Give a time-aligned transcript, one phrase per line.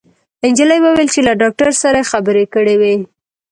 [0.45, 2.93] انجلۍ وويل چې له ډاکټر سره يې خبرې کړې وې